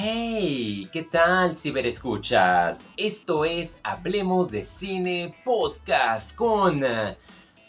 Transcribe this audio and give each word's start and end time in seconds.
Hey, 0.00 0.88
¿qué 0.92 1.02
tal 1.02 1.56
ciberescuchas? 1.56 2.86
Esto 2.96 3.44
es 3.44 3.78
Hablemos 3.82 4.48
de 4.48 4.62
Cine 4.62 5.34
Podcast 5.44 6.36
con 6.36 6.84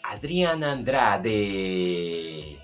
Adriana 0.04 0.70
Andrade. 0.70 2.56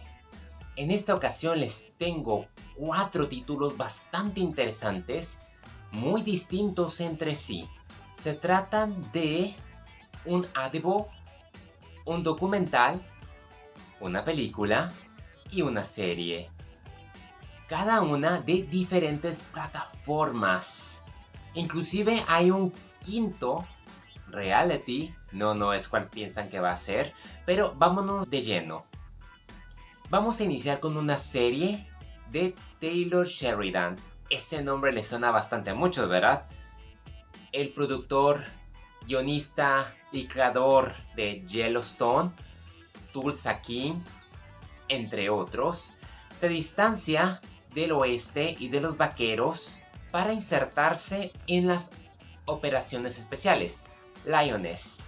En 0.77 0.93
esta 0.93 1.17
ocasión 1.17 1.59
les 1.59 1.93
tengo 1.99 2.47
cuatro 2.77 3.27
títulos 3.27 3.77
bastante 3.77 4.39
interesantes, 4.39 5.41
muy 5.91 6.23
distintos 6.23 7.01
entre 7.01 7.35
sí. 7.35 7.67
Se 8.17 8.35
tratan 8.35 9.11
de 9.11 9.57
un 10.27 10.47
adebo, 10.55 11.09
un 12.05 12.23
documental, 12.23 13.03
una 13.99 14.25
película 14.25 14.93
y 15.51 15.63
una 15.63 15.83
serie 15.83 16.51
cada 17.69 18.01
una 18.01 18.41
de 18.41 18.63
diferentes 18.63 19.43
plataformas. 19.45 21.03
Inclusive 21.55 22.25
hay 22.29 22.51
un 22.51 22.73
quinto 23.05 23.65
reality, 24.29 25.15
no, 25.33 25.55
no 25.55 25.73
es 25.73 25.89
cual 25.89 26.09
piensan 26.09 26.49
que 26.49 26.61
va 26.61 26.71
a 26.71 26.77
ser, 26.77 27.13
pero 27.45 27.75
vámonos 27.77 28.29
de 28.29 28.43
lleno. 28.43 28.85
Vamos 30.11 30.41
a 30.41 30.45
iniciar 30.45 30.81
con 30.81 30.97
una 30.97 31.17
serie 31.17 31.89
de 32.31 32.55
Taylor 32.81 33.27
Sheridan. 33.27 33.97
Ese 34.31 34.63
nombre 34.63 34.93
le 34.93 35.03
suena 35.03 35.31
bastante 35.31 35.71
a 35.71 35.75
muchos, 35.75 36.09
¿verdad? 36.09 36.47
El 37.53 37.71
productor, 37.71 38.43
guionista 39.07 39.93
y 40.13 40.27
creador 40.27 40.93
de 41.15 41.45
Yellowstone, 41.47 42.31
Tulsa 43.13 43.61
King, 43.63 43.95
entre 44.89 45.31
otros, 45.31 45.91
se 46.39 46.49
distancia 46.49 47.41
del 47.77 47.93
oeste 47.93 48.57
y 48.59 48.69
de 48.69 48.81
los 48.81 48.97
vaqueros 48.97 49.81
para 50.11 50.33
insertarse 50.33 51.31
en 51.47 51.67
las 51.67 51.91
operaciones 52.47 53.19
especiales, 53.19 53.91
Lioness. 54.25 55.07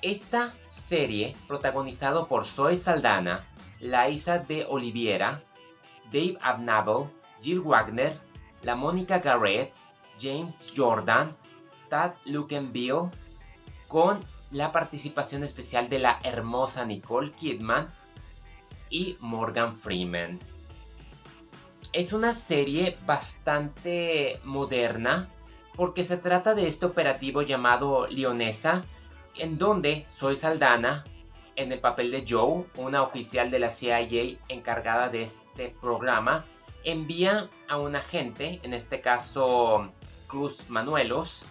Esta 0.00 0.54
serie, 0.70 1.36
protagonizado 1.48 2.28
por 2.28 2.46
Zoe 2.46 2.76
Saldana, 2.76 3.44
Laisa 3.80 4.38
de 4.38 4.66
Oliviera, 4.66 5.42
Dave 6.12 6.38
Abnable, 6.40 7.10
Jill 7.42 7.60
Wagner, 7.60 8.16
la 8.62 8.76
Mónica 8.76 9.18
Garrett, 9.18 9.72
James 10.20 10.72
Jordan, 10.76 11.36
Tad 11.88 12.12
Lukenbill, 12.24 13.10
con 13.88 14.24
la 14.52 14.70
participación 14.70 15.42
especial 15.42 15.88
de 15.88 15.98
la 15.98 16.20
hermosa 16.22 16.84
Nicole 16.84 17.32
Kidman 17.32 17.92
y 18.90 19.16
Morgan 19.18 19.74
Freeman. 19.74 20.38
Es 21.92 22.12
una 22.12 22.34
serie 22.34 22.98
bastante 23.06 24.40
moderna 24.44 25.30
porque 25.74 26.04
se 26.04 26.18
trata 26.18 26.54
de 26.54 26.66
este 26.66 26.84
operativo 26.84 27.40
llamado 27.40 28.06
Leonesa, 28.08 28.84
en 29.36 29.56
donde 29.56 30.04
Soy 30.06 30.36
Saldana, 30.36 31.04
en 31.56 31.72
el 31.72 31.80
papel 31.80 32.10
de 32.10 32.26
Joe, 32.28 32.66
una 32.76 33.02
oficial 33.02 33.50
de 33.50 33.58
la 33.58 33.70
CIA 33.70 34.36
encargada 34.48 35.08
de 35.08 35.22
este 35.22 35.74
programa, 35.80 36.44
envía 36.84 37.48
a 37.68 37.78
un 37.78 37.96
agente, 37.96 38.60
en 38.64 38.74
este 38.74 39.00
caso 39.00 39.88
Cruz 40.26 40.68
Manuelos, 40.68 41.46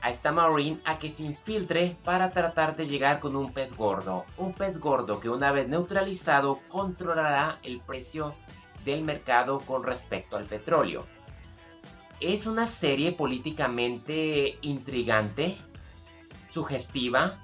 a 0.00 0.08
esta 0.08 0.32
Marine 0.32 0.80
a 0.84 0.98
que 0.98 1.10
se 1.10 1.24
infiltre 1.24 1.96
para 2.04 2.32
tratar 2.32 2.74
de 2.74 2.86
llegar 2.86 3.20
con 3.20 3.36
un 3.36 3.52
pez 3.52 3.76
gordo. 3.76 4.24
Un 4.38 4.54
pez 4.54 4.78
gordo 4.78 5.20
que 5.20 5.28
una 5.28 5.52
vez 5.52 5.68
neutralizado 5.68 6.58
controlará 6.68 7.58
el 7.62 7.80
precio 7.80 8.32
del 8.84 9.02
mercado 9.02 9.60
con 9.60 9.84
respecto 9.84 10.36
al 10.36 10.44
petróleo. 10.44 11.04
Es 12.20 12.46
una 12.46 12.66
serie 12.66 13.12
políticamente 13.12 14.58
intrigante, 14.62 15.56
sugestiva. 16.50 17.40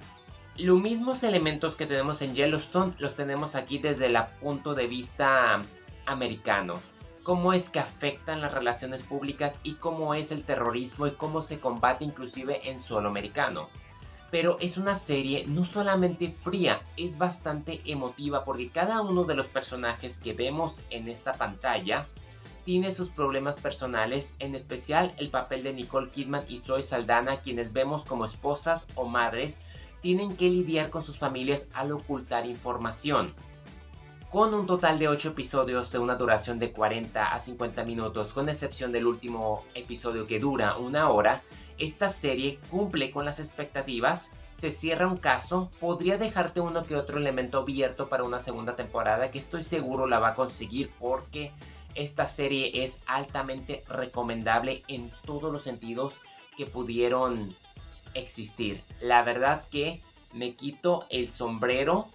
Los 0.56 0.80
mismos 0.80 1.22
elementos 1.22 1.74
que 1.74 1.86
tenemos 1.86 2.22
en 2.22 2.34
Yellowstone 2.34 2.94
los 2.98 3.14
tenemos 3.16 3.54
aquí 3.54 3.78
desde 3.78 4.06
el 4.06 4.16
punto 4.40 4.74
de 4.74 4.86
vista 4.86 5.62
americano. 6.06 6.80
Cómo 7.22 7.52
es 7.52 7.70
que 7.70 7.78
afectan 7.78 8.40
las 8.40 8.52
relaciones 8.52 9.02
públicas 9.02 9.58
y 9.62 9.74
cómo 9.74 10.14
es 10.14 10.30
el 10.30 10.44
terrorismo 10.44 11.06
y 11.06 11.12
cómo 11.12 11.40
se 11.40 11.58
combate 11.58 12.04
inclusive 12.04 12.68
en 12.68 12.78
suelo 12.78 13.08
americano 13.08 13.68
pero 14.34 14.58
es 14.58 14.78
una 14.78 14.96
serie 14.96 15.44
no 15.46 15.64
solamente 15.64 16.28
fría, 16.28 16.82
es 16.96 17.18
bastante 17.18 17.80
emotiva 17.84 18.44
porque 18.44 18.68
cada 18.68 19.00
uno 19.00 19.22
de 19.22 19.36
los 19.36 19.46
personajes 19.46 20.18
que 20.18 20.32
vemos 20.32 20.80
en 20.90 21.08
esta 21.08 21.34
pantalla 21.34 22.08
tiene 22.64 22.92
sus 22.92 23.10
problemas 23.10 23.58
personales, 23.58 24.34
en 24.40 24.56
especial 24.56 25.14
el 25.18 25.30
papel 25.30 25.62
de 25.62 25.72
Nicole 25.72 26.10
Kidman 26.10 26.42
y 26.48 26.58
Zoe 26.58 26.82
Saldana, 26.82 27.42
quienes 27.42 27.72
vemos 27.72 28.04
como 28.04 28.24
esposas 28.24 28.88
o 28.96 29.04
madres, 29.04 29.60
tienen 30.00 30.36
que 30.36 30.50
lidiar 30.50 30.90
con 30.90 31.04
sus 31.04 31.16
familias 31.16 31.68
al 31.72 31.92
ocultar 31.92 32.44
información. 32.44 33.32
Con 34.32 34.52
un 34.52 34.66
total 34.66 34.98
de 34.98 35.06
8 35.06 35.28
episodios 35.28 35.92
de 35.92 36.00
una 36.00 36.16
duración 36.16 36.58
de 36.58 36.72
40 36.72 37.32
a 37.32 37.38
50 37.38 37.84
minutos, 37.84 38.32
con 38.32 38.48
excepción 38.48 38.90
del 38.90 39.06
último 39.06 39.64
episodio 39.76 40.26
que 40.26 40.40
dura 40.40 40.76
una 40.76 41.08
hora, 41.10 41.40
esta 41.78 42.08
serie 42.08 42.58
cumple 42.70 43.10
con 43.10 43.24
las 43.24 43.40
expectativas, 43.40 44.30
se 44.52 44.70
cierra 44.70 45.08
un 45.08 45.16
caso, 45.16 45.70
podría 45.80 46.16
dejarte 46.16 46.60
uno 46.60 46.84
que 46.84 46.96
otro 46.96 47.18
elemento 47.18 47.58
abierto 47.58 48.08
para 48.08 48.24
una 48.24 48.38
segunda 48.38 48.76
temporada 48.76 49.30
que 49.30 49.38
estoy 49.38 49.64
seguro 49.64 50.06
la 50.06 50.20
va 50.20 50.28
a 50.28 50.34
conseguir 50.34 50.90
porque 50.98 51.52
esta 51.94 52.26
serie 52.26 52.84
es 52.84 53.02
altamente 53.06 53.82
recomendable 53.88 54.82
en 54.88 55.10
todos 55.26 55.52
los 55.52 55.62
sentidos 55.62 56.20
que 56.56 56.66
pudieron 56.66 57.54
existir. 58.14 58.80
La 59.00 59.22
verdad 59.22 59.62
que 59.70 60.00
me 60.32 60.54
quito 60.54 61.06
el 61.10 61.30
sombrero. 61.30 62.08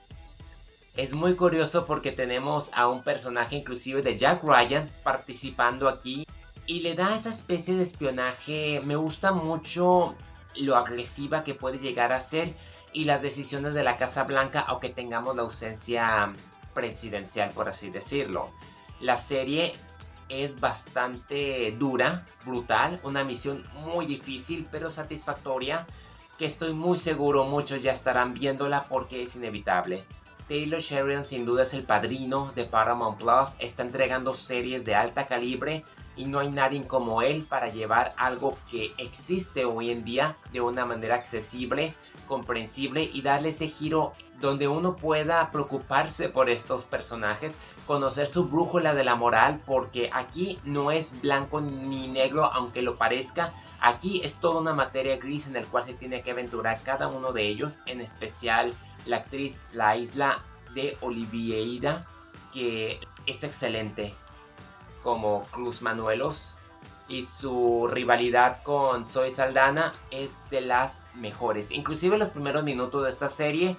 Es 0.95 1.13
muy 1.13 1.35
curioso 1.35 1.85
porque 1.85 2.11
tenemos 2.11 2.69
a 2.73 2.87
un 2.87 3.03
personaje 3.03 3.55
inclusive 3.55 4.01
de 4.01 4.17
Jack 4.17 4.43
Ryan 4.43 4.89
participando 5.03 5.87
aquí 5.87 6.25
y 6.69 6.81
le 6.81 6.93
da 6.93 7.15
esa 7.15 7.29
especie 7.29 7.75
de 7.75 7.81
espionaje. 7.81 8.79
Me 8.85 8.95
gusta 8.95 9.31
mucho 9.31 10.13
lo 10.55 10.77
agresiva 10.77 11.43
que 11.43 11.55
puede 11.55 11.79
llegar 11.79 12.13
a 12.13 12.21
ser 12.21 12.53
y 12.93 13.05
las 13.05 13.23
decisiones 13.23 13.73
de 13.73 13.81
la 13.81 13.97
Casa 13.97 14.23
Blanca, 14.23 14.59
aunque 14.61 14.89
tengamos 14.89 15.35
la 15.35 15.41
ausencia 15.41 16.31
presidencial, 16.75 17.49
por 17.55 17.67
así 17.67 17.89
decirlo. 17.89 18.51
La 19.01 19.17
serie 19.17 19.73
es 20.29 20.59
bastante 20.59 21.71
dura, 21.71 22.27
brutal, 22.45 22.99
una 23.01 23.23
misión 23.23 23.65
muy 23.83 24.05
difícil 24.05 24.67
pero 24.71 24.91
satisfactoria 24.91 25.87
que 26.37 26.45
estoy 26.45 26.73
muy 26.73 26.99
seguro 26.99 27.45
muchos 27.45 27.81
ya 27.81 27.91
estarán 27.91 28.35
viéndola 28.35 28.85
porque 28.85 29.23
es 29.23 29.35
inevitable. 29.35 30.03
Taylor 30.47 30.81
Sheridan 30.81 31.25
sin 31.25 31.45
duda 31.45 31.63
es 31.63 31.73
el 31.73 31.81
padrino 31.81 32.51
de 32.53 32.65
Paramount 32.65 33.17
Plus, 33.17 33.55
está 33.57 33.81
entregando 33.81 34.35
series 34.35 34.85
de 34.85 34.93
alta 34.93 35.25
calibre 35.25 35.83
y 36.19 36.25
no 36.25 36.39
hay 36.39 36.49
nadie 36.49 36.83
como 36.83 37.21
él 37.21 37.45
para 37.47 37.69
llevar 37.69 38.11
algo 38.17 38.57
que 38.69 38.93
existe 38.97 39.63
hoy 39.63 39.89
en 39.89 40.03
día 40.03 40.35
de 40.51 40.59
una 40.59 40.85
manera 40.85 41.15
accesible, 41.15 41.95
comprensible 42.27 43.09
y 43.11 43.21
darle 43.21 43.49
ese 43.49 43.69
giro 43.69 44.11
donde 44.41 44.67
uno 44.67 44.97
pueda 44.97 45.49
preocuparse 45.49 46.27
por 46.27 46.49
estos 46.49 46.83
personajes, 46.83 47.53
conocer 47.87 48.27
su 48.27 48.49
brújula 48.49 48.93
de 48.93 49.05
la 49.05 49.15
moral, 49.15 49.61
porque 49.65 50.09
aquí 50.13 50.59
no 50.65 50.91
es 50.91 51.19
blanco 51.21 51.61
ni 51.61 52.09
negro, 52.09 52.43
aunque 52.45 52.81
lo 52.81 52.97
parezca. 52.97 53.53
Aquí 53.79 54.19
es 54.21 54.41
toda 54.41 54.59
una 54.59 54.73
materia 54.73 55.15
gris 55.15 55.47
en 55.47 55.55
el 55.55 55.65
cual 55.67 55.85
se 55.85 55.93
tiene 55.93 56.21
que 56.21 56.31
aventurar 56.31 56.81
cada 56.83 57.07
uno 57.07 57.31
de 57.31 57.47
ellos, 57.47 57.79
en 57.85 58.01
especial 58.01 58.73
la 59.05 59.17
actriz 59.17 59.61
La 59.71 59.95
Isla 59.95 60.43
de 60.75 60.97
Olivieira, 60.99 62.05
que 62.51 62.99
es 63.25 63.45
excelente 63.45 64.13
como 65.03 65.43
Cruz 65.51 65.81
Manuelos 65.81 66.55
y 67.09 67.23
su 67.23 67.87
rivalidad 67.91 68.61
con 68.63 69.03
Zoe 69.03 69.31
Saldana 69.31 69.91
es 70.11 70.39
de 70.51 70.61
las 70.61 71.03
mejores. 71.15 71.71
Inclusive 71.71 72.17
los 72.17 72.29
primeros 72.29 72.63
minutos 72.63 73.03
de 73.03 73.09
esta 73.09 73.27
serie 73.27 73.75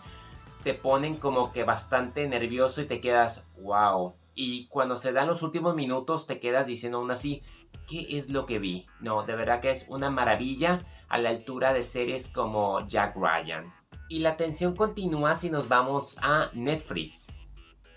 te 0.65 0.75
ponen 0.75 1.17
como 1.17 1.53
que 1.53 1.65
bastante 1.65 2.29
nervioso 2.29 2.83
y 2.83 2.87
te 2.87 3.01
quedas 3.01 3.47
wow. 3.63 4.15
Y 4.35 4.67
cuando 4.67 4.97
se 4.97 5.13
dan 5.13 5.29
los 5.29 5.43
últimos 5.43 5.75
minutos 5.75 6.27
te 6.27 6.41
quedas 6.41 6.67
diciendo 6.67 6.99
aún 6.99 7.11
así, 7.11 7.43
¿qué 7.87 8.19
es 8.19 8.31
lo 8.31 8.47
que 8.47 8.59
vi? 8.59 8.87
No, 9.01 9.23
de 9.23 9.37
verdad 9.37 9.61
que 9.61 9.71
es 9.71 9.87
una 9.89 10.11
maravilla 10.11 10.81
a 11.09 11.19
la 11.19 11.31
altura 11.31 11.73
de 11.73 11.83
series 11.83 12.29
como 12.29 12.87
Jack 12.87 13.17
Ryan. 13.17 13.73
Y 14.09 14.21
la 14.21 14.37
tensión 14.37 14.75
continúa 14.75 15.37
si 15.37 15.51
nos 15.51 15.69
vamos 15.69 16.19
a 16.21 16.51
Netflix. 16.53 17.29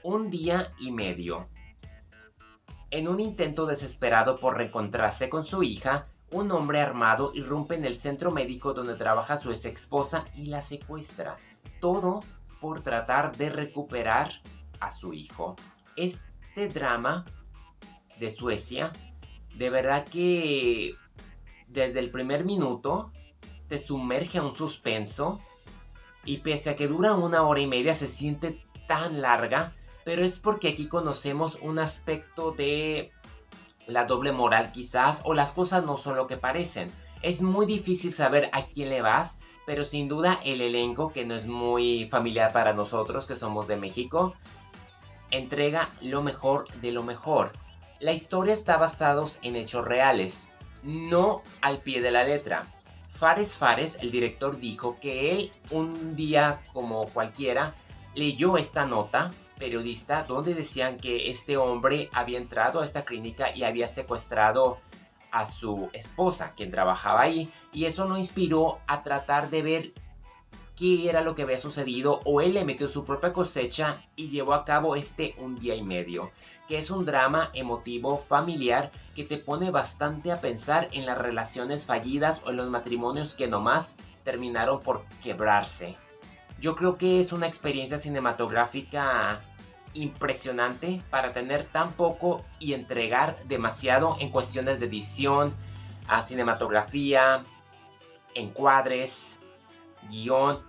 Un 0.04 0.30
día 0.30 0.74
y 0.80 0.92
medio. 0.92 1.48
En 2.94 3.08
un 3.08 3.20
intento 3.20 3.66
desesperado 3.66 4.40
por 4.40 4.56
reencontrarse 4.56 5.28
con 5.28 5.44
su 5.44 5.64
hija, 5.64 6.06
un 6.30 6.52
hombre 6.52 6.80
armado 6.80 7.32
irrumpe 7.34 7.74
en 7.74 7.86
el 7.86 7.98
centro 7.98 8.30
médico 8.30 8.76
donde 8.76 8.94
trabaja 8.94 9.36
su 9.36 9.50
ex 9.50 9.66
esposa 9.66 10.26
y 10.36 10.46
la 10.46 10.62
secuestra. 10.62 11.38
Todo 11.82 12.20
por 12.62 12.82
tratar 12.82 13.36
de 13.36 13.50
recuperar 13.50 14.44
a 14.80 14.92
su 14.92 15.12
hijo. 15.12 15.56
Este 15.96 16.68
drama 16.68 17.26
de 18.20 18.30
Suecia 18.30 18.94
De 19.56 19.72
verdad 19.72 20.06
que 20.06 20.94
desde 21.68 22.00
el 22.00 22.12
primer 22.12 22.46
minuto 22.46 23.12
te 23.70 23.80
sumerge 23.80 24.38
a 24.38 24.44
un 24.44 24.56
suspenso 24.56 25.42
y 26.26 26.38
pese 26.38 26.70
a 26.70 26.76
que 26.76 26.88
dura 26.88 27.16
una 27.16 27.42
hora 27.42 27.60
y 27.60 27.66
media 27.66 27.96
se 27.96 28.08
siente 28.08 28.64
tan 28.88 29.20
larga, 29.20 29.74
pero 30.06 30.24
es 30.24 30.40
porque 30.40 30.70
aquí 30.70 30.88
conocemos 30.88 31.58
un 31.62 31.80
aspecto 31.80 32.52
de 32.52 33.12
la 33.88 34.06
doble 34.06 34.32
moral 34.32 34.72
quizás 34.72 35.22
o 35.26 35.34
las 35.34 35.52
cosas 35.52 35.86
no 35.86 35.98
son 35.98 36.16
lo 36.16 36.28
que 36.28 36.38
parecen. 36.38 36.92
Es 37.22 37.42
muy 37.42 37.66
difícil 37.66 38.14
saber 38.14 38.50
a 38.54 38.64
quién 38.64 38.90
le 38.90 39.02
vas, 39.02 39.40
pero 39.66 39.84
sin 39.84 40.08
duda 40.08 40.40
el 40.44 40.62
elenco, 40.62 41.12
que 41.12 41.26
no 41.26 41.36
es 41.36 41.48
muy 41.48 42.08
familiar 42.10 42.52
para 42.52 42.74
nosotros 42.74 43.26
que 43.26 43.36
somos 43.36 43.68
de 43.68 43.78
México, 43.78 44.34
entrega 45.32 45.90
lo 46.02 46.22
mejor 46.22 46.68
de 46.82 46.92
lo 46.92 47.04
mejor. 47.04 47.52
La 48.00 48.12
historia 48.12 48.54
está 48.54 48.78
basada 48.78 49.24
en 49.42 49.56
hechos 49.56 49.86
reales, 49.86 50.50
no 50.84 51.42
al 51.62 51.80
pie 51.80 52.02
de 52.02 52.12
la 52.12 52.24
letra. 52.26 52.68
Fares 53.14 53.56
Fares, 53.56 53.98
el 54.02 54.12
director, 54.12 54.60
dijo 54.60 54.98
que 55.00 55.32
él 55.32 55.52
un 55.72 56.16
día 56.18 56.62
como 56.74 57.06
cualquiera 57.08 57.74
leyó 58.16 58.58
esta 58.58 58.86
nota 58.86 59.32
periodista 59.58 60.24
donde 60.24 60.54
decían 60.56 60.98
que 60.98 61.30
este 61.30 61.58
hombre 61.58 62.10
había 62.12 62.38
entrado 62.38 62.82
a 62.82 62.84
esta 62.84 63.06
clínica 63.06 63.56
y 63.56 63.64
había 63.64 63.88
secuestrado 63.88 64.80
a 65.32 65.46
su 65.46 65.90
esposa, 65.94 66.54
quien 66.56 66.70
trabajaba 66.70 67.22
ahí, 67.22 67.52
y 67.72 67.86
eso 67.86 68.08
lo 68.08 68.18
inspiró 68.18 68.80
a 68.88 69.02
tratar 69.02 69.50
de 69.50 69.62
ver 69.62 69.86
qué 70.76 71.10
era 71.10 71.22
lo 71.22 71.34
que 71.34 71.44
había 71.44 71.58
sucedido 71.58 72.22
o 72.26 72.42
él 72.42 72.56
le 72.56 72.66
metió 72.66 72.88
su 72.88 73.06
propia 73.06 73.34
cosecha 73.34 74.04
y 74.16 74.30
llevó 74.30 74.54
a 74.54 74.66
cabo 74.66 74.96
este 74.96 75.36
un 75.38 75.60
día 75.60 75.76
y 75.76 75.84
medio, 75.84 76.32
que 76.68 76.78
es 76.78 76.92
un 76.92 77.06
drama 77.06 77.50
emotivo 77.54 78.18
familiar 78.18 78.92
que 79.16 79.24
te 79.24 79.38
pone 79.38 79.72
bastante 79.72 80.32
a 80.32 80.42
pensar 80.42 80.88
en 80.92 81.06
las 81.06 81.18
relaciones 81.18 81.86
fallidas 81.86 82.42
o 82.46 82.50
en 82.50 82.58
los 82.58 82.70
matrimonios 82.70 83.36
que 83.36 83.48
nomás 83.48 83.96
terminaron 84.24 84.82
por 84.82 85.04
quebrarse. 85.22 85.96
Yo 86.64 86.78
creo 86.78 86.98
que 86.98 87.20
es 87.20 87.34
una 87.34 87.46
experiencia 87.46 87.98
cinematográfica 87.98 89.42
impresionante 89.94 91.04
para 91.10 91.34
tener 91.34 91.66
tan 91.66 91.92
poco 91.92 92.42
y 92.58 92.72
entregar 92.72 93.38
demasiado 93.50 94.16
en 94.22 94.30
cuestiones 94.30 94.80
de 94.80 94.86
edición, 94.86 95.54
a 96.08 96.22
cinematografía, 96.22 97.44
encuadres, 98.34 99.42
guion. 100.10 100.62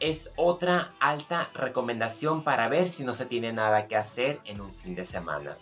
Es 0.00 0.34
otra 0.36 0.92
alta 1.00 1.48
recomendación 1.54 2.44
para 2.44 2.68
ver 2.68 2.90
si 2.90 3.02
no 3.02 3.14
se 3.14 3.24
tiene 3.24 3.54
nada 3.54 3.88
que 3.88 3.96
hacer 3.96 4.38
en 4.44 4.60
un 4.60 4.70
fin 4.70 4.94
de 4.94 5.06
semana. 5.06 5.56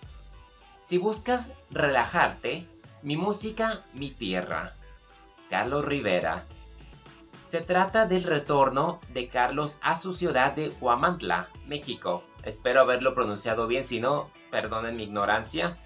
Si 0.82 0.98
buscas 0.98 1.52
relajarte, 1.70 2.66
mi 3.02 3.16
música, 3.16 3.84
mi 3.94 4.10
tierra. 4.10 4.72
Carlos 5.48 5.84
Rivera. 5.84 6.44
Se 7.50 7.60
trata 7.60 8.06
del 8.06 8.22
retorno 8.22 9.00
de 9.12 9.26
Carlos 9.26 9.76
a 9.82 9.96
su 9.96 10.12
ciudad 10.12 10.52
de 10.52 10.72
Huamantla, 10.80 11.48
México, 11.66 12.22
Espero 12.44 12.80
haberlo 12.80 13.12
pronunciado 13.12 13.66
bien, 13.66 13.82
si 13.82 13.98
no, 13.98 14.30
perdonen 14.52 14.94
mi 14.94 15.02
ignorancia. 15.02 15.76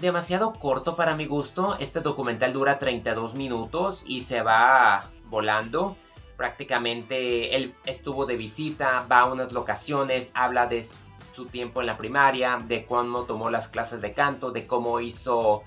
Demasiado 0.00 0.52
corto 0.52 0.94
para 0.94 1.16
mi 1.16 1.26
gusto, 1.26 1.76
este 1.80 2.02
documental 2.02 2.52
dura 2.52 2.78
32 2.78 3.34
minutos 3.34 4.04
y 4.06 4.20
se 4.20 4.42
va 4.42 5.10
volando. 5.24 5.96
Prácticamente 6.36 7.56
él 7.56 7.74
estuvo 7.84 8.24
de 8.24 8.36
visita, 8.36 9.04
va 9.10 9.22
a 9.22 9.32
unas 9.32 9.52
locaciones, 9.52 10.30
habla 10.34 10.68
de 10.68 10.84
su 10.84 11.46
tiempo 11.46 11.80
en 11.80 11.88
la 11.88 11.96
primaria, 11.96 12.62
de 12.64 12.86
cómo 12.86 13.24
tomó 13.24 13.50
las 13.50 13.66
clases 13.66 14.00
de 14.00 14.12
canto, 14.12 14.52
de 14.52 14.68
cómo 14.68 15.00
hizo 15.00 15.64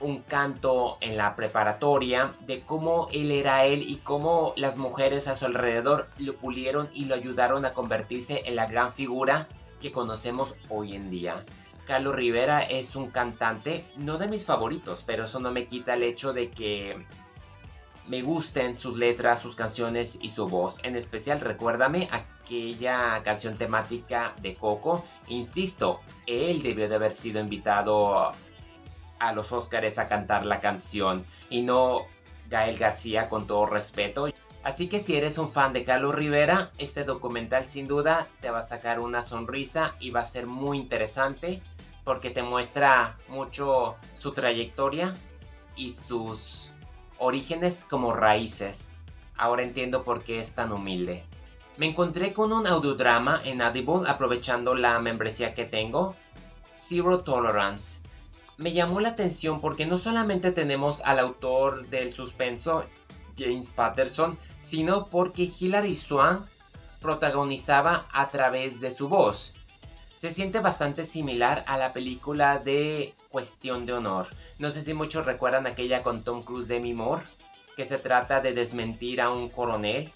un 0.00 0.22
canto 0.22 0.98
en 1.00 1.16
la 1.16 1.34
preparatoria, 1.36 2.34
de 2.40 2.60
cómo 2.60 3.08
él 3.12 3.30
era 3.30 3.64
él 3.64 3.82
y 3.82 3.96
cómo 3.96 4.52
las 4.56 4.76
mujeres 4.76 5.26
a 5.26 5.34
su 5.34 5.46
alrededor 5.46 6.08
lo 6.18 6.34
pulieron 6.34 6.88
y 6.92 7.06
lo 7.06 7.14
ayudaron 7.14 7.64
a 7.64 7.72
convertirse 7.72 8.42
en 8.44 8.56
la 8.56 8.66
gran 8.66 8.92
figura 8.92 9.48
que 9.80 9.92
conocemos 9.92 10.54
hoy 10.68 10.94
en 10.94 11.10
día. 11.10 11.42
Carlos 11.86 12.14
Rivera 12.14 12.62
es 12.62 12.96
un 12.96 13.10
cantante, 13.10 13.84
no 13.96 14.18
de 14.18 14.28
mis 14.28 14.44
favoritos, 14.44 15.02
pero 15.06 15.24
eso 15.24 15.38
no 15.38 15.52
me 15.52 15.66
quita 15.66 15.94
el 15.94 16.02
hecho 16.02 16.32
de 16.32 16.50
que 16.50 16.96
me 18.08 18.22
gusten 18.22 18.76
sus 18.76 18.98
letras, 18.98 19.40
sus 19.40 19.54
canciones 19.54 20.18
y 20.20 20.28
su 20.30 20.48
voz. 20.48 20.78
En 20.82 20.96
especial, 20.96 21.40
recuérdame 21.40 22.08
aquella 22.10 23.22
canción 23.22 23.56
temática 23.56 24.34
de 24.42 24.54
Coco. 24.54 25.04
Insisto, 25.28 26.00
él 26.26 26.62
debió 26.62 26.88
de 26.88 26.96
haber 26.96 27.14
sido 27.14 27.40
invitado 27.40 28.32
a 29.18 29.32
los 29.32 29.52
Óscares 29.52 29.98
a 29.98 30.08
cantar 30.08 30.46
la 30.46 30.60
canción 30.60 31.24
y 31.50 31.62
no 31.62 32.06
Gael 32.48 32.78
García 32.78 33.28
con 33.28 33.46
todo 33.46 33.66
respeto. 33.66 34.28
Así 34.62 34.88
que 34.88 34.98
si 34.98 35.16
eres 35.16 35.38
un 35.38 35.50
fan 35.50 35.72
de 35.72 35.84
Carlos 35.84 36.14
Rivera, 36.14 36.70
este 36.78 37.04
documental 37.04 37.66
sin 37.66 37.86
duda 37.86 38.26
te 38.40 38.50
va 38.50 38.58
a 38.58 38.62
sacar 38.62 38.98
una 38.98 39.22
sonrisa 39.22 39.94
y 40.00 40.10
va 40.10 40.20
a 40.20 40.24
ser 40.24 40.46
muy 40.46 40.78
interesante 40.78 41.62
porque 42.04 42.30
te 42.30 42.42
muestra 42.42 43.16
mucho 43.28 43.96
su 44.14 44.32
trayectoria 44.32 45.14
y 45.76 45.92
sus 45.92 46.72
orígenes 47.18 47.86
como 47.88 48.12
raíces. 48.12 48.90
Ahora 49.36 49.62
entiendo 49.62 50.02
por 50.02 50.24
qué 50.24 50.40
es 50.40 50.54
tan 50.54 50.72
humilde. 50.72 51.24
Me 51.76 51.86
encontré 51.86 52.32
con 52.32 52.52
un 52.52 52.66
audiodrama 52.66 53.40
en 53.44 53.60
Audible 53.60 54.08
aprovechando 54.08 54.74
la 54.74 54.98
membresía 54.98 55.52
que 55.52 55.66
tengo, 55.66 56.14
Zero 56.72 57.20
Tolerance 57.20 58.00
me 58.58 58.72
llamó 58.72 59.00
la 59.00 59.10
atención 59.10 59.60
porque 59.60 59.86
no 59.86 59.98
solamente 59.98 60.52
tenemos 60.52 61.02
al 61.04 61.18
autor 61.18 61.86
del 61.88 62.12
suspenso, 62.12 62.84
James 63.36 63.70
Patterson, 63.70 64.38
sino 64.60 65.06
porque 65.06 65.50
Hilary 65.58 65.94
Swan 65.94 66.46
protagonizaba 67.00 68.06
a 68.12 68.30
través 68.30 68.80
de 68.80 68.90
su 68.90 69.08
voz. 69.08 69.54
Se 70.16 70.30
siente 70.30 70.60
bastante 70.60 71.04
similar 71.04 71.62
a 71.66 71.76
la 71.76 71.92
película 71.92 72.58
de 72.58 73.14
Cuestión 73.28 73.84
de 73.84 73.92
Honor. 73.92 74.26
No 74.58 74.70
sé 74.70 74.80
si 74.80 74.94
muchos 74.94 75.26
recuerdan 75.26 75.66
aquella 75.66 76.02
con 76.02 76.24
Tom 76.24 76.42
Cruise 76.42 76.68
de 76.68 76.80
Moore, 76.80 77.22
que 77.76 77.84
se 77.84 77.98
trata 77.98 78.40
de 78.40 78.54
desmentir 78.54 79.20
a 79.20 79.30
un 79.30 79.50
coronel. 79.50 80.10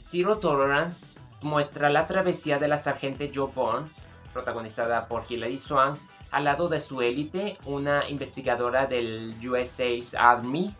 Zero 0.00 0.38
Tolerance 0.38 1.20
muestra 1.42 1.88
la 1.90 2.06
travesía 2.08 2.58
de 2.58 2.66
la 2.66 2.76
sargento 2.76 3.24
Joe 3.32 3.52
Burns, 3.54 4.08
protagonizada 4.32 5.06
por 5.06 5.24
Hilary 5.28 5.58
Swan, 5.58 5.96
al 6.30 6.44
lado 6.44 6.68
de 6.68 6.80
su 6.80 7.00
élite, 7.02 7.58
una 7.64 8.08
investigadora 8.08 8.86
del 8.86 9.34
USA 9.48 9.84
Army 10.18 10.74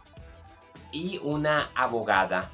y 0.93 1.19
una 1.23 1.71
abogada, 1.75 2.51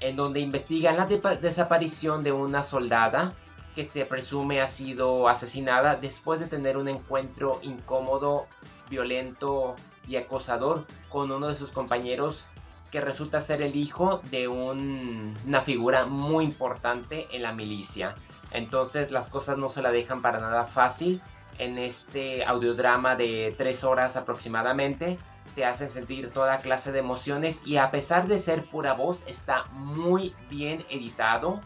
en 0.00 0.16
donde 0.16 0.40
investigan 0.40 0.96
la 0.96 1.06
desaparición 1.06 2.22
de 2.22 2.32
una 2.32 2.62
soldada 2.62 3.34
que 3.74 3.82
se 3.82 4.04
presume 4.04 4.60
ha 4.60 4.68
sido 4.68 5.28
asesinada 5.28 5.96
después 5.96 6.38
de 6.40 6.46
tener 6.46 6.76
un 6.76 6.88
encuentro 6.88 7.58
incómodo, 7.62 8.46
violento 8.88 9.74
y 10.06 10.16
acosador 10.16 10.86
con 11.08 11.32
uno 11.32 11.48
de 11.48 11.56
sus 11.56 11.72
compañeros 11.72 12.44
que 12.92 13.00
resulta 13.00 13.40
ser 13.40 13.60
el 13.60 13.74
hijo 13.74 14.20
de 14.30 14.46
una 14.46 15.62
figura 15.62 16.06
muy 16.06 16.44
importante 16.44 17.26
en 17.32 17.42
la 17.42 17.52
milicia. 17.52 18.14
Entonces 18.52 19.10
las 19.10 19.28
cosas 19.28 19.58
no 19.58 19.68
se 19.68 19.82
la 19.82 19.90
dejan 19.90 20.22
para 20.22 20.38
nada 20.38 20.64
fácil 20.64 21.20
en 21.58 21.78
este 21.78 22.44
audiodrama 22.44 23.16
de 23.16 23.54
tres 23.56 23.84
horas 23.84 24.16
aproximadamente. 24.16 25.18
Te 25.54 25.64
hacen 25.64 25.88
sentir 25.88 26.30
toda 26.30 26.58
clase 26.58 26.90
de 26.92 26.98
emociones 26.98 27.66
y 27.66 27.76
a 27.76 27.90
pesar 27.90 28.26
de 28.26 28.38
ser 28.38 28.64
pura 28.64 28.92
voz 28.92 29.24
está 29.26 29.64
muy 29.72 30.34
bien 30.50 30.84
editado. 30.90 31.60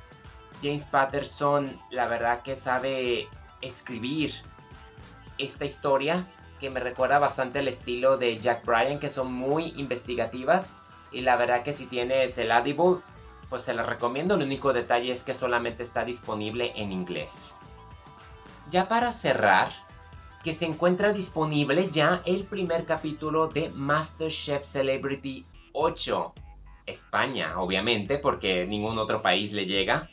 James 0.63 0.85
Patterson 0.87 1.81
la 1.91 2.07
verdad 2.07 2.43
que 2.43 2.55
sabe 2.55 3.29
escribir 3.63 4.33
esta 5.39 5.65
historia 5.65 6.27
que 6.61 6.71
me 6.71 6.81
recuerda 6.81 7.19
bastante 7.19 7.61
el 7.61 7.69
estilo 7.69 8.17
de 8.17 8.39
Jack 8.39 8.65
Bryan 8.65 8.99
que 8.99 9.09
son 9.09 9.33
muy 9.33 9.73
investigativas 9.77 10.73
y 11.13 11.21
la 11.21 11.37
verdad 11.37 11.63
que 11.63 11.73
si 11.73 11.87
tienes 11.87 12.37
el 12.39 12.51
Audible 12.51 13.01
pues 13.49 13.63
se 13.63 13.75
la 13.75 13.83
recomiendo. 13.83 14.35
El 14.35 14.43
único 14.43 14.73
detalle 14.73 15.11
es 15.11 15.25
que 15.25 15.35
solamente 15.35 15.83
está 15.83 16.05
disponible 16.05 16.73
en 16.77 16.93
inglés. 16.93 17.58
Ya 18.71 18.87
para 18.87 19.13
cerrar, 19.13 19.71
que 20.45 20.53
se 20.53 20.67
encuentra 20.67 21.15
disponible 21.15 21.89
ya 21.91 22.21
el 22.27 22.45
primer 22.45 22.85
capítulo 22.85 23.49
de 23.49 23.71
MasterChef 23.71 24.63
Celebrity 24.63 25.47
8. 25.73 26.35
España, 26.85 27.61
obviamente, 27.61 28.19
porque 28.19 28.67
ningún 28.67 28.99
otro 28.99 29.23
país 29.23 29.55
le 29.55 29.65
llega. 29.65 30.11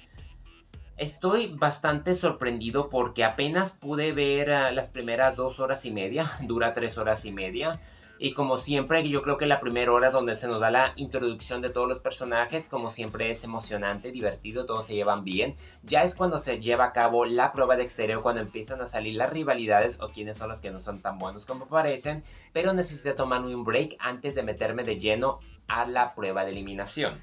Estoy 0.96 1.54
bastante 1.54 2.14
sorprendido 2.14 2.90
porque 2.90 3.26
apenas 3.26 3.74
pude 3.74 4.14
ver 4.14 4.52
ah, 4.52 4.72
las 4.72 4.88
primeras 4.88 5.36
dos 5.36 5.60
horas 5.60 5.84
y 5.84 5.92
media, 5.92 6.32
dura 6.44 6.74
tres 6.74 6.98
horas 6.98 7.26
y 7.26 7.34
media. 7.34 7.82
Y 8.17 8.31
como 8.31 8.55
siempre, 8.55 9.07
yo 9.07 9.22
creo 9.22 9.36
que 9.36 9.45
la 9.45 9.60
primera 9.60 9.91
hora 9.91 10.10
donde 10.10 10.38
se 10.38 10.48
nos 10.48 10.62
da 10.62 10.72
la 10.72 10.93
introducción 10.95 11.62
de 11.62 11.69
todos 11.69 11.88
los 11.88 12.00
personajes, 12.00 12.69
como 12.69 12.89
siempre 12.89 13.29
es 13.29 13.43
emocionante, 13.43 14.12
divertido, 14.12 14.65
todos 14.65 14.86
se 14.86 14.95
llevan 14.95 15.25
bien. 15.25 15.57
Ya 15.84 16.03
es 16.03 16.15
cuando 16.15 16.38
se 16.38 16.62
lleva 16.62 16.86
a 16.86 16.93
cabo 16.93 17.25
la 17.25 17.51
prueba 17.51 17.75
de 17.75 17.84
exterior, 17.84 18.22
cuando 18.22 18.41
empiezan 18.41 18.79
a 18.79 18.86
salir 18.86 19.15
las 19.15 19.31
rivalidades 19.31 20.00
o 20.00 20.07
quiénes 20.07 20.38
son 20.38 20.48
los 20.48 20.62
que 20.62 20.72
no 20.72 20.79
son 20.79 21.01
tan 21.01 21.19
buenos 21.19 21.45
como 21.45 21.67
parecen. 21.67 22.24
Pero 22.53 22.72
necesité 22.72 23.13
tomar 23.13 23.41
un 23.41 23.65
break 23.65 23.98
antes 24.00 24.34
de 24.34 24.43
meterme 24.43 24.84
de 24.84 24.98
lleno 24.98 25.39
a 25.67 25.86
la 25.86 26.15
prueba 26.15 26.45
de 26.45 26.51
eliminación. 26.51 27.22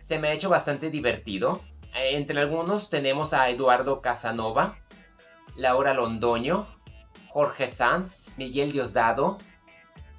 Se 0.00 0.18
me 0.18 0.28
ha 0.28 0.32
hecho 0.32 0.50
bastante 0.50 0.90
divertido. 0.90 1.60
Entre 1.94 2.38
algunos 2.38 2.90
tenemos 2.90 3.32
a 3.32 3.48
Eduardo 3.48 4.02
Casanova, 4.02 4.76
Laura 5.56 5.94
Londoño, 5.94 6.66
Jorge 7.30 7.68
Sanz, 7.68 8.36
Miguel 8.36 8.72
Diosdado, 8.72 9.38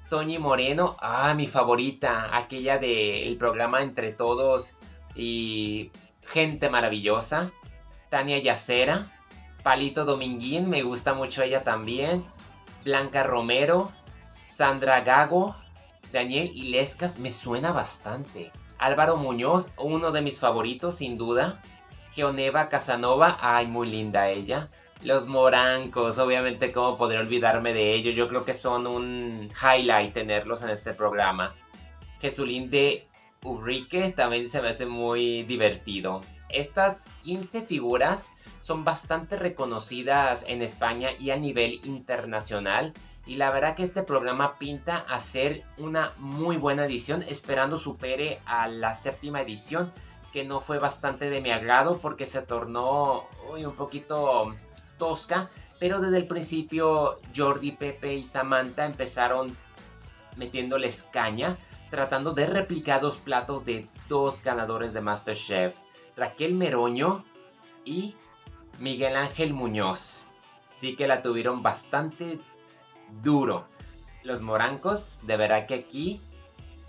Toñi 0.08 0.38
Moreno, 0.38 0.96
ah, 1.00 1.34
mi 1.34 1.46
favorita, 1.46 2.34
aquella 2.36 2.78
del 2.78 3.36
programa 3.36 3.82
Entre 3.82 4.12
Todos 4.12 4.74
y 5.14 5.90
Gente 6.22 6.70
Maravillosa, 6.70 7.52
Tania 8.08 8.38
Yacera, 8.38 9.06
Palito 9.62 10.04
Dominguín, 10.06 10.70
me 10.70 10.82
gusta 10.82 11.12
mucho 11.12 11.42
ella 11.42 11.62
también, 11.62 12.24
Blanca 12.84 13.22
Romero, 13.22 13.92
Sandra 14.28 15.02
Gago, 15.02 15.56
Daniel 16.10 16.50
Ilescas, 16.54 17.18
me 17.18 17.30
suena 17.30 17.72
bastante. 17.72 18.50
Álvaro 18.78 19.16
Muñoz, 19.16 19.72
uno 19.76 20.10
de 20.10 20.22
mis 20.22 20.38
favoritos 20.38 20.96
sin 20.96 21.18
duda. 21.18 21.60
Geoneva 22.14 22.68
Casanova, 22.68 23.36
ay, 23.40 23.66
muy 23.66 23.90
linda 23.90 24.28
ella. 24.28 24.70
Los 25.04 25.28
morancos, 25.28 26.18
obviamente, 26.18 26.72
¿cómo 26.72 26.96
poder 26.96 27.20
olvidarme 27.20 27.72
de 27.72 27.94
ellos? 27.94 28.16
Yo 28.16 28.26
creo 28.26 28.44
que 28.44 28.52
son 28.52 28.86
un 28.86 29.48
highlight 29.62 30.12
tenerlos 30.12 30.62
en 30.62 30.70
este 30.70 30.92
programa. 30.92 31.54
Jesulín 32.20 32.68
de 32.68 33.06
Urrique 33.44 34.10
también 34.10 34.48
se 34.48 34.60
me 34.60 34.68
hace 34.68 34.86
muy 34.86 35.44
divertido. 35.44 36.20
Estas 36.48 37.06
15 37.22 37.62
figuras 37.62 38.30
son 38.60 38.84
bastante 38.84 39.36
reconocidas 39.36 40.44
en 40.48 40.62
España 40.62 41.10
y 41.18 41.30
a 41.30 41.36
nivel 41.36 41.80
internacional. 41.84 42.92
Y 43.24 43.36
la 43.36 43.50
verdad 43.50 43.76
que 43.76 43.84
este 43.84 44.02
programa 44.02 44.58
pinta 44.58 45.04
a 45.08 45.20
ser 45.20 45.62
una 45.76 46.12
muy 46.16 46.56
buena 46.56 46.86
edición, 46.86 47.22
esperando 47.22 47.78
supere 47.78 48.40
a 48.46 48.66
la 48.66 48.94
séptima 48.94 49.42
edición, 49.42 49.92
que 50.32 50.44
no 50.44 50.60
fue 50.60 50.78
bastante 50.78 51.30
de 51.30 51.40
mi 51.40 51.50
agrado 51.50 51.98
porque 51.98 52.26
se 52.26 52.42
tornó 52.42 53.24
un 53.48 53.74
poquito 53.76 54.54
tosca, 54.98 55.50
pero 55.78 56.00
desde 56.00 56.18
el 56.18 56.26
principio 56.26 57.20
Jordi, 57.34 57.72
Pepe 57.72 58.14
y 58.14 58.24
Samantha 58.24 58.84
empezaron 58.84 59.56
metiéndoles 60.36 61.04
caña, 61.04 61.56
tratando 61.90 62.32
de 62.32 62.46
replicar 62.46 63.02
los 63.02 63.16
platos 63.16 63.64
de 63.64 63.86
dos 64.08 64.42
ganadores 64.42 64.92
de 64.92 65.00
MasterChef, 65.00 65.74
Raquel 66.16 66.54
Meroño 66.54 67.24
y 67.84 68.14
Miguel 68.78 69.16
Ángel 69.16 69.52
Muñoz. 69.52 70.24
Sí 70.74 70.96
que 70.96 71.08
la 71.08 71.22
tuvieron 71.22 71.62
bastante 71.62 72.38
duro. 73.22 73.66
Los 74.22 74.42
morancos, 74.42 75.20
de 75.22 75.36
verdad 75.36 75.66
que 75.66 75.74
aquí 75.74 76.20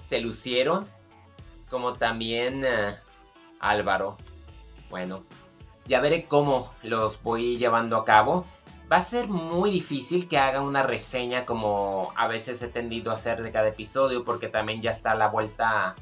se 0.02 0.20
lucieron, 0.20 0.88
como 1.70 1.94
también 1.94 2.64
eh, 2.66 2.96
Álvaro. 3.60 4.18
Bueno, 4.90 5.24
ya 5.90 6.00
veré 6.00 6.26
cómo 6.26 6.72
los 6.84 7.22
voy 7.24 7.58
llevando 7.58 7.98
a 7.98 8.06
cabo. 8.06 8.46
Va 8.92 8.98
a 8.98 9.02
ser 9.02 9.28
muy 9.28 9.72
difícil 9.72 10.28
que 10.28 10.38
haga 10.38 10.62
una 10.62 10.84
reseña 10.84 11.46
como 11.46 12.14
a 12.16 12.28
veces 12.28 12.62
he 12.62 12.68
tendido 12.68 13.12
a 13.12 13.16
hacer 13.16 13.42
de 13.42 13.52
cada 13.52 13.68
episodio 13.68 14.24
porque 14.24 14.48
también 14.48 14.82
ya 14.82 14.92
está 14.92 15.12
a 15.12 15.16
la 15.16 15.28
vuelta 15.28 15.96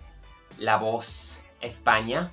La 0.60 0.78
Voz 0.78 1.42
España, 1.62 2.32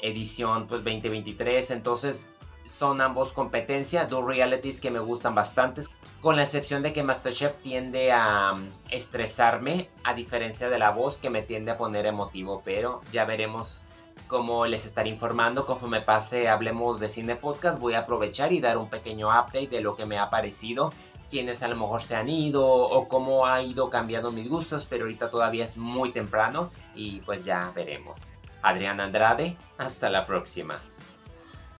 edición 0.00 0.66
pues 0.66 0.82
2023, 0.82 1.70
entonces 1.70 2.30
son 2.64 3.00
ambos 3.00 3.32
competencia, 3.32 4.06
dos 4.06 4.24
realities 4.24 4.80
que 4.80 4.90
me 4.90 4.98
gustan 4.98 5.34
bastante, 5.34 5.82
con 6.20 6.36
la 6.36 6.42
excepción 6.42 6.82
de 6.82 6.92
que 6.92 7.02
Masterchef 7.02 7.56
tiende 7.58 8.12
a 8.12 8.54
mm, 8.54 8.72
estresarme, 8.90 9.88
a 10.04 10.14
diferencia 10.14 10.68
de 10.68 10.78
La 10.78 10.90
Voz 10.90 11.18
que 11.18 11.30
me 11.30 11.42
tiende 11.42 11.72
a 11.72 11.76
poner 11.78 12.06
emotivo, 12.06 12.62
pero 12.64 13.02
ya 13.10 13.24
veremos 13.24 13.82
como 14.32 14.64
les 14.64 14.86
estaré 14.86 15.10
informando 15.10 15.66
conforme 15.66 16.00
pase 16.00 16.48
Hablemos 16.48 17.00
de 17.00 17.10
Cine 17.10 17.36
Podcast, 17.36 17.78
voy 17.78 17.92
a 17.92 17.98
aprovechar 17.98 18.50
y 18.50 18.60
dar 18.60 18.78
un 18.78 18.88
pequeño 18.88 19.28
update 19.28 19.68
de 19.68 19.82
lo 19.82 19.94
que 19.94 20.06
me 20.06 20.18
ha 20.18 20.30
parecido, 20.30 20.90
quienes 21.28 21.62
a 21.62 21.68
lo 21.68 21.76
mejor 21.76 22.02
se 22.02 22.16
han 22.16 22.30
ido 22.30 22.66
o 22.66 23.08
cómo 23.08 23.46
ha 23.46 23.60
ido 23.60 23.90
cambiando 23.90 24.32
mis 24.32 24.48
gustos, 24.48 24.86
pero 24.88 25.04
ahorita 25.04 25.28
todavía 25.28 25.64
es 25.64 25.76
muy 25.76 26.12
temprano 26.12 26.70
y 26.94 27.20
pues 27.20 27.44
ya 27.44 27.70
veremos. 27.76 28.32
Adrián 28.62 29.00
Andrade, 29.00 29.54
hasta 29.76 30.08
la 30.08 30.24
próxima. 30.26 30.80